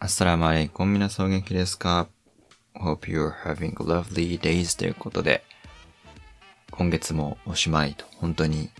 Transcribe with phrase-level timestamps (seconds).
[0.00, 0.86] Assalamu alaikum.
[0.86, 2.06] 皆さんお元気ですか
[2.76, 5.42] ?Hope you're having lovely days ということで、
[6.70, 8.70] 今月もおしまいと、本当に、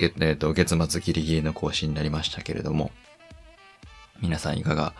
[0.00, 2.90] えっと、月末ギリギリの更新になりましたけれども、
[4.20, 4.92] 皆さんいかが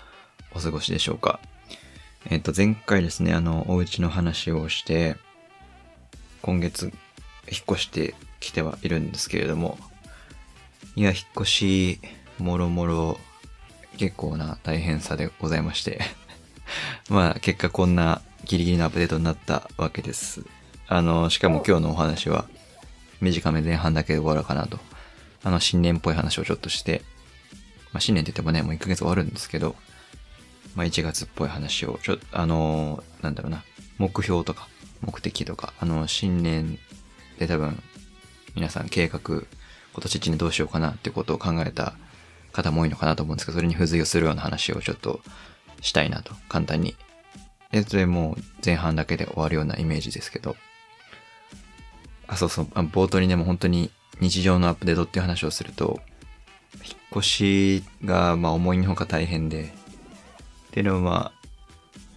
[0.54, 1.40] お過ごしでしょうか？
[2.30, 5.16] えっと、前回ですね、あの、お家の話をして、
[6.42, 6.92] 今月、
[7.50, 9.78] 引っ越してきてはいるんですけれども、
[10.94, 12.00] いや、引っ越し、
[12.38, 13.18] もろもろ、
[13.96, 16.00] 結構な大変さでございまして。
[17.08, 20.42] まあ、結果こんなギリギリのアップデートになったわけです。
[20.88, 22.46] あの、しかも今日のお話は、
[23.20, 24.78] 短め前半だけで終わるかなと。
[25.42, 27.02] あの、新年っぽい話をちょっとして、
[27.92, 29.76] まあ、新年って言ってもね、もう1ヶ月終わるんですけど、
[30.74, 33.62] まあ、1月っぽい話を、ちょ、あのー、なんだろうな、
[33.98, 34.68] 目標とか、
[35.00, 36.78] 目的とか、あの、新年
[37.38, 37.82] で多分、
[38.54, 39.46] 皆さん計画、今
[40.00, 41.94] 年1年どうしようかなってことを考えた
[42.54, 45.20] 方も多いのかなと思うんですけど、それに付随をするような話をちょっと
[45.82, 46.94] したいなと、簡単に。
[47.72, 50.56] え、それもう前半だけで終わるようなイメージですけど。
[52.28, 56.00] あ、そうそう、冒頭にでもう本当に日常のアップデートっていう話をすると、
[56.84, 59.74] 引っ越しが、まあ思いのほか大変で、
[60.68, 61.32] っていうのは、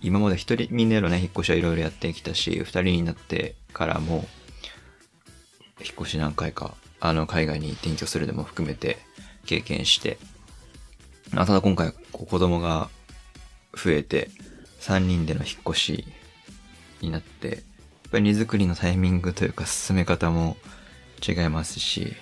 [0.01, 4.27] 今まで一人みんなのね、引っ越しはいろいろやってきたし、二人になってからも、
[5.79, 8.99] 引っ越し何回か、あの、海外に転居するのも含めて
[9.47, 10.19] 経験して、
[11.33, 12.89] あただ今回、子供が
[13.73, 14.29] 増えて、
[14.81, 16.05] 3人での引っ越し
[17.01, 17.57] になって、やっ
[18.11, 20.55] ぱり荷造りのタイミングというか進め方も
[21.27, 22.13] 違いますし、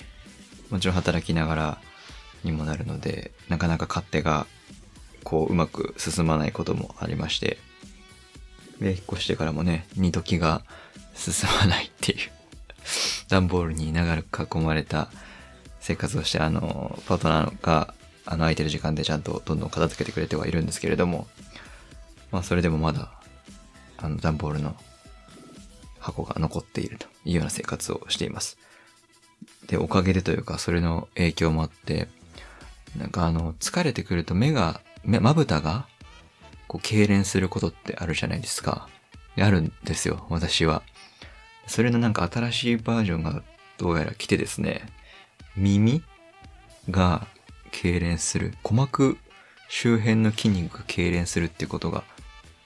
[0.69, 1.77] もちろん働きながら
[2.43, 4.47] にもなるので、なかなか勝手が
[5.23, 7.57] こううまく進まないこともありまして、
[8.79, 10.63] で、引っ越してからもね、二時が
[11.15, 12.17] 進まないっていう
[13.29, 15.09] 段ボールに長く囲まれた
[15.85, 17.93] 生活をして、あの、パートナーが、
[18.25, 21.27] あの、空いてる時間でちゃんとどんどん片付けてくれてはいるんですけれども、
[22.31, 23.11] まあ、それでもまだ、
[23.97, 24.75] あの、段ボールの
[25.99, 28.57] 箱が残っているというような生活をしています。
[29.67, 32.07] で、おかげでというか、それの影響もあって、
[32.97, 35.85] なんかあの、疲れてくると目が、目、まぶたが、
[36.67, 38.89] こう、痙攣することってあるじゃないですか。
[39.37, 40.81] あるんですよ、私は。
[41.67, 43.43] それのなんか新しいバージョンが
[43.77, 44.89] どうやら来てですね、
[45.57, 46.03] 耳
[46.89, 47.27] が
[47.71, 48.53] 痙攣する。
[48.63, 49.17] 鼓膜
[49.69, 52.03] 周辺の筋肉が痙攣するっていうことが、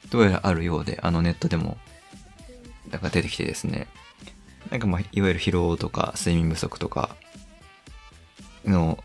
[0.10, 1.78] どうやらあるようで、あのネットでも、
[2.92, 3.88] なんか出てきてですね、
[4.72, 7.16] なんかまあ、いわゆる疲労とか睡眠不足とか
[8.66, 9.04] の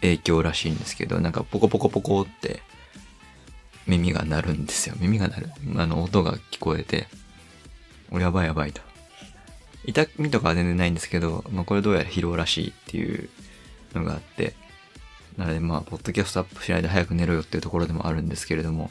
[0.00, 2.62] 影響らしいんですけど、なんかポコポコポコって
[3.86, 4.94] 耳が鳴るんですよ。
[4.98, 5.50] 耳が鳴る。
[5.76, 7.08] あの音が聞こえて、
[8.10, 8.87] おやばいやばいと。
[9.88, 13.30] 痛みとかは全然ないんですけど、まあこれどうやら疲労らしいっていう
[13.94, 14.54] のがあって、
[15.38, 18.90] なのでまあ、ポッドキャストアップしないで早く寝ろよっていうところでもあるんですけれども、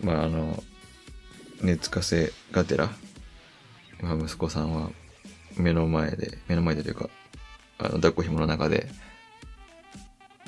[0.00, 0.62] まああの、
[1.60, 2.88] 熱かせがてら、
[4.00, 4.90] まあ息子さんは
[5.56, 7.10] 目の前で、目の前でというか、
[7.78, 8.86] あの、抱っこ紐の中で、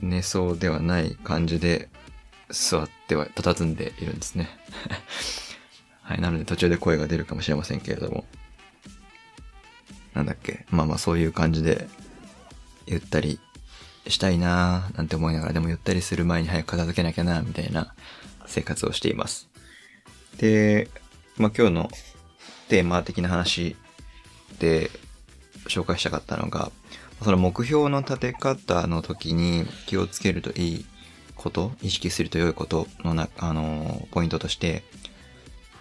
[0.02, 1.88] 寝そうではない感じで
[2.50, 4.48] 座っては佇んでいるんですね。
[6.02, 6.20] はい。
[6.20, 8.24] なので途中で声が出るかもしれませんけれども。
[10.16, 10.64] なんだっけ？
[10.70, 11.86] まあまあそういう感じで、
[12.86, 13.38] ゆったり
[14.08, 17.94] したいなーなんて思いながら、でもゆったりする前に早く片付けなきゃなみたいな
[18.46, 19.48] 生活をしています。
[20.38, 20.88] で、
[21.36, 21.90] まあ今日の
[22.68, 23.76] テーマ的な話
[24.58, 24.90] で
[25.68, 26.72] 紹介したかったのが、
[27.22, 30.86] その目標の立て方の時に気をつけるといい
[31.34, 34.82] こと、意識すると良いことのな、あの、ポイントとして、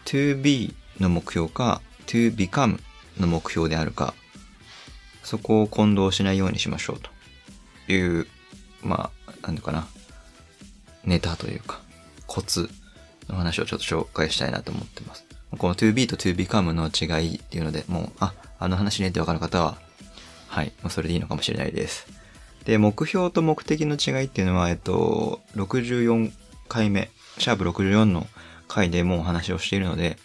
[0.05, 2.79] to be の目標か to become
[3.19, 4.13] の目標であるか
[5.25, 6.99] そこを混同しないようにしましょう
[7.87, 8.27] という、
[8.83, 9.87] まあ、なんていうかな、
[11.03, 11.81] ネタというか、
[12.27, 12.69] コツ
[13.27, 15.25] の話をちょっと紹介したいなと思ってます。
[15.57, 19.77] この to be と to become の違いっていうので、もう、あ、あの話ねってわかる方は、
[20.47, 22.07] はい、もうそれでいいのかもしれないです。
[22.65, 26.31] で、目標と目的の違いっていうのは、えっと、64
[26.67, 27.09] 回目、
[27.39, 28.27] シャープ64の
[28.67, 30.17] 回でもうお話をしているので、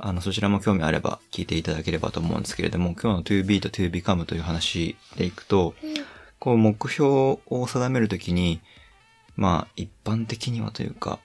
[0.00, 5.74] あの、そちらも興味あれば聞いていただければと思うんですけれども、今日の to be と to become という話でいくと、
[6.38, 7.08] こう目標
[7.46, 8.60] を定めるときに、
[9.36, 11.18] まあ一般的にはというか、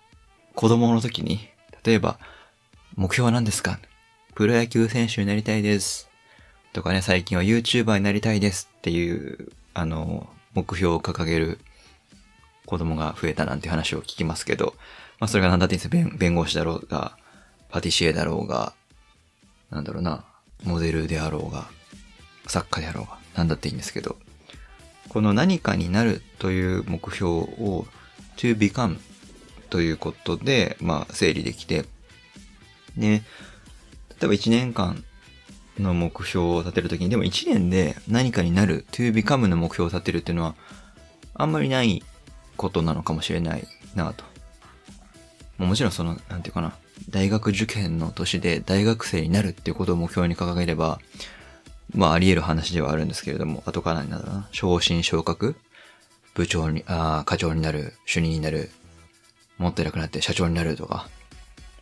[0.56, 1.48] 子供の時に、
[1.84, 2.18] 例えば、
[2.96, 3.80] 目標は何ですか？
[4.36, 6.10] プロ野球選手になりたいです。
[6.74, 11.60] とかね、最近は YouTuber になりたいですっていう、あの、目標を掲げる
[12.66, 14.76] 子供が増えたなんて話を聞きますけど、
[15.20, 16.18] まあそれが何だっていいんですよ。
[16.18, 17.18] 弁護士だろうが、
[17.74, 18.74] パティシエだろうが、
[19.72, 20.24] なんだろうな、
[20.64, 21.66] モデルであろうが、
[22.46, 24.16] 作家であろうが、なんだっていいんですけど、
[25.10, 27.88] この何かになるという目標を
[28.38, 29.00] to become
[29.72, 31.86] ということで、まあ、整理できて、
[32.96, 33.24] で、例え
[34.28, 35.04] ば1年間
[35.80, 40.54] の目標を立てるときに、でも1年で何かになる、to become の目標を立てるっていうのは、
[41.34, 42.04] あんまりない
[42.56, 44.24] ことなのかもしれないなと。
[45.58, 46.78] もちろんその、なんていうかな、
[47.10, 51.00] 大学受験の年で大学生になるっていうことを目標に掲げれば、
[51.96, 55.56] まああり得る話ではあるんですけれども、後からになんだろうな、昇進昇格。
[56.34, 58.72] 部長に、ああ、課長になる、主任になる、
[59.58, 61.08] もっと偉くなって社長になるとか、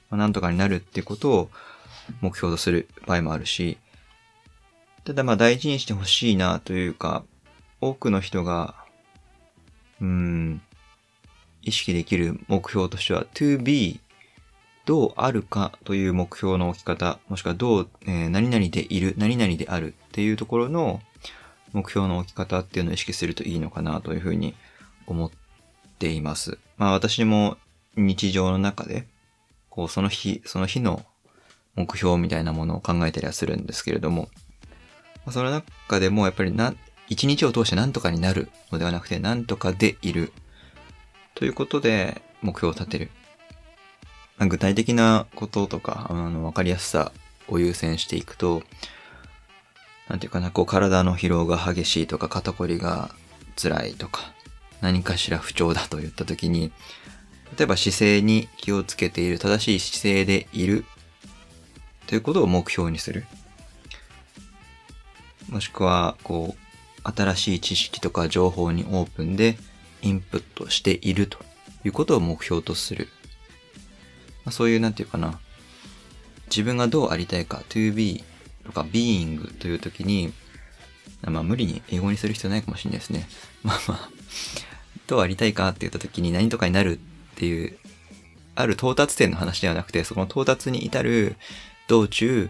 [0.10, 1.50] まあ、なんとかになるっていうことを
[2.20, 3.78] 目標とする場合もあるし、
[5.06, 7.24] ただまあ大事にしてほしいなというか、
[7.80, 8.76] 多くの人が、
[10.02, 10.62] うーん、
[11.64, 14.00] 意識できる目標としては to be
[14.86, 21.02] どうあるかという目標の置き方、もしくはどう、えー、何々でいる、何々であるっていうところの
[21.74, 24.56] 目標の置き方っていうのを意識するといいのかなというふうに
[25.08, 25.32] 思っ
[26.00, 26.58] ています。
[26.78, 27.58] まあ私も
[27.96, 29.08] 日常の中で、
[29.70, 31.06] こうその日、その日の
[31.76, 34.30] 目標みたいなものを考えたりはするんですけれども、
[35.30, 36.74] その中でもやっぱりな、
[37.08, 40.32] 一日を通して何とかになるのではなくて何とかでいる
[41.36, 43.12] ということで目標を立てる。
[44.48, 47.12] 具体的なこととか、あの、わかりやすさ
[47.48, 48.64] を優先していくと、
[50.08, 53.12] なんていうかな、こう体の疲労が激しいとか肩こりが
[53.56, 54.34] 辛いとか、
[54.82, 56.72] 何かしら不調だと言った時に、
[57.58, 60.86] 例えば姿勢に気をつけている、正しい姿勢でいる
[62.08, 63.26] ということを目標にする。
[65.50, 66.72] もしくは、こう、
[67.04, 69.58] 新しい知識とか情報にオープンで
[70.02, 71.40] インプットしていると
[71.84, 73.08] いうことを目標とする。
[74.46, 75.40] まあ、そういう、なんていうかな。
[76.48, 78.24] 自分がどうありたいか、to be
[78.66, 80.34] とか being という時に、
[81.24, 83.28] まあ無理に英語にする必要ないかもしれないですね。
[83.64, 84.10] まあまあ、
[85.08, 87.78] どうありたいかって言った時に何とかになるっていう、
[88.56, 91.38] ある到達点の話ではなくて、そこの到達に至る
[91.88, 92.50] 道中、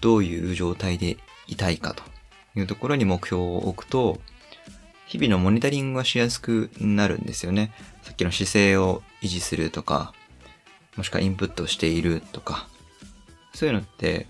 [0.00, 2.02] どういう状態でいたいかと
[2.58, 4.20] いうところに目標を置くと、
[5.06, 7.72] 日々のモニタリングがしやすくなるんですよね。
[8.02, 10.14] さっきの姿勢を維持するとか、
[10.96, 12.68] もしくはインプットしているとか、
[13.54, 14.26] そういうのって、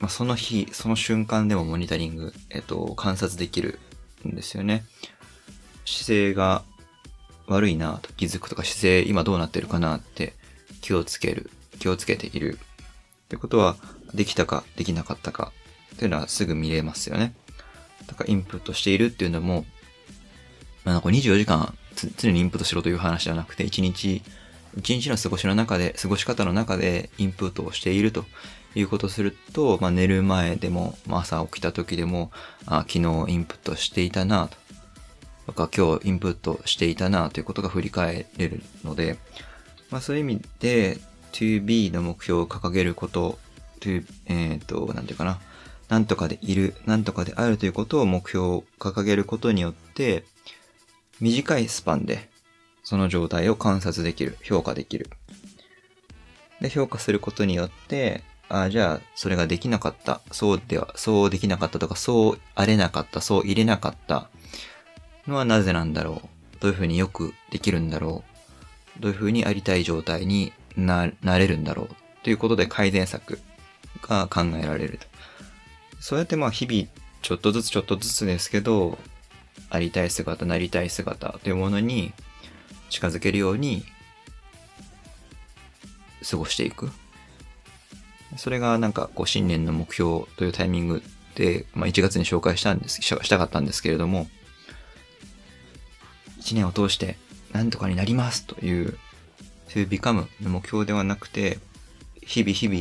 [0.00, 3.78] まあ、その日、その瞬間でもモニタリング、えっと、観察できる
[4.26, 4.84] んですよね。
[5.84, 6.62] 姿勢が
[7.46, 10.34] 悪いなと気づくとか、姿勢今どうなってるかなって
[10.80, 12.58] 気をつける、気をつけている。
[12.58, 13.76] ってことは、
[14.14, 15.52] できたかできなかったか
[15.94, 17.34] っていうのはすぐ見れますよね。
[18.06, 19.66] だからインプットしているっていうのも、
[20.84, 21.74] まあ、なんか24時間
[22.16, 24.22] 常にインプットしろという話ではなくて、1日
[24.78, 28.24] 一日の過ごしの中で、過ごし方の中でインプットをしていると
[28.74, 32.30] いうことをすると、まあ、寝る前でも、まあ、朝起きた時でも、
[32.66, 34.56] あ昨日インプットしていたなと。
[35.46, 39.18] とか今日インプットしていたなということが振り返れるので、
[39.90, 40.98] まあ、そういう意味で
[41.32, 43.38] to be の目標を掲げること、
[43.80, 45.40] to, えっ、ー、と、なんていうかな。
[45.88, 50.24] なんとかでいる、なんとかであるということを目標を掲げることによって、
[51.18, 52.28] 短いスパンで
[52.88, 55.10] その状態を観察できる、評価できる。
[56.62, 60.22] で、評価することによって、ああ、じゃあ、それができなかった。
[60.32, 64.30] そうでは、そうできなかったとか、そうあれなかった、そう入れなかった
[65.26, 66.28] のはなぜなんだろう。
[66.60, 68.24] どういうふうによくできるんだろ
[68.96, 69.02] う。
[69.02, 71.96] どういうふうにありたい状態にな、なれるんだろう。
[72.22, 73.38] ということで改善策
[74.00, 75.06] が考えられると。
[76.00, 76.88] そうやってまあ日々、
[77.20, 78.96] ちょっとずつちょっとずつですけど、
[79.68, 82.14] ありたい姿、なりたい姿というものに
[82.90, 83.84] 近づけるように
[86.28, 86.90] 過ごしていく。
[88.36, 91.02] それがなんかこう新年の目標というタイミング
[91.34, 94.28] で、まあ、1月に紹介したんです、したかったんですけれども、
[96.40, 97.16] 1年を通して
[97.52, 98.98] 何とかになりますという、
[99.68, 101.58] to become の目標ではなくて、
[102.22, 102.80] 日々日々、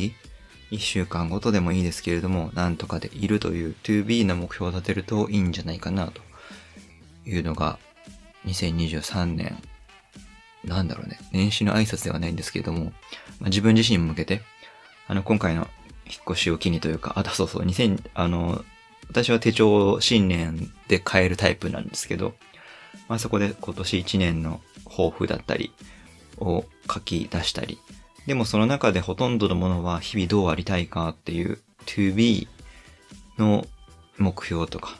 [0.71, 6.21] 1週間ごとでもいいですけれども、何とかでいるという to be の目標を立てるといいんじゃないかなと
[7.25, 7.79] いうのが、
[8.45, 9.61] 2023年
[10.67, 12.85] なんだろうね、年始の挨拶ではないんですけれども、
[13.39, 14.41] まあ、自分自身に向けて、
[15.07, 15.67] あの、今回の
[16.05, 18.63] 引っ越しを機にというか、あ、そうそう、2000、あの、
[19.09, 22.33] 私は手帳を新年で変えるタイプなんですけど、
[23.07, 25.71] まあそこで今年1年の抱負だったり
[26.37, 27.79] を書き出したり、
[28.25, 32.47] でもその中でほとんどのものは日々どうありたいかっていう to be
[33.37, 33.65] の
[34.17, 34.99] 目標とか、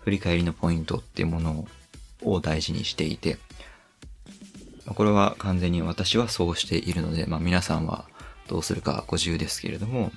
[0.00, 1.66] 振り返りのポイントっていうもの
[2.22, 3.38] を大事にしていて、
[4.94, 8.06] これは完全に私はそうしているので、まあ皆さんは
[8.48, 10.10] どうするかご自由ですけれども、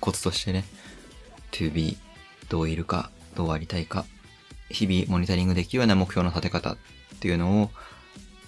[0.00, 0.64] コツとしてね、
[1.52, 1.96] to be
[2.48, 4.04] どういるか、どうありたいか、
[4.68, 6.76] 日々モニタリングできるような目標の立て方っ
[7.20, 7.70] ていうのを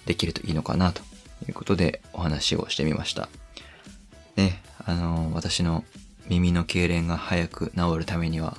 [0.05, 1.01] できるといいのかなと
[1.47, 3.29] いうことでお話をしてみました。
[4.35, 5.83] ね、あの、私の
[6.27, 8.57] 耳の痙攣が早く治るためには、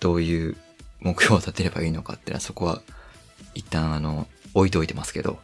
[0.00, 0.56] どういう
[1.00, 2.82] 目標を立てればいいのかっていうのはそこは
[3.54, 5.40] 一旦あの、置いといてますけど、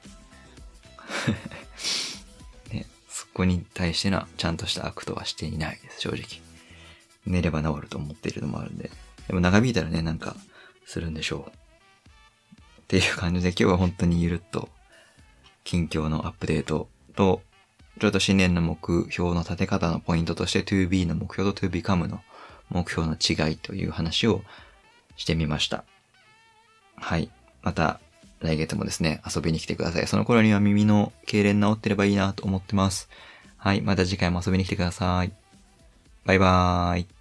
[2.73, 6.41] ね、そこに対してのちゃんとしたアクトはしていないです、正直。
[7.27, 8.91] 寝れば治ると思っているのもあるんで。
[9.27, 10.37] でも長引いたらね、なんか
[10.87, 11.61] するんでしょう。
[12.83, 14.69] っていう感じで今日は本当にゆるっと
[15.65, 17.43] 近況のアップデートと、
[18.01, 22.23] ちょっと新年の目標の立て方のポイントとして 2B の目標と 2become の
[22.71, 24.43] 目標の違いという話を
[25.17, 25.85] してみました。
[26.97, 27.31] はい。
[27.63, 28.01] また
[28.41, 30.07] 来月もですね、遊びに来てください。
[30.07, 33.09] その頃には耳の痙攣治ってればいいなと思ってます。
[33.59, 33.83] はい。
[33.83, 35.33] また次回も遊びに来てください。
[36.25, 37.20] バイバーイ。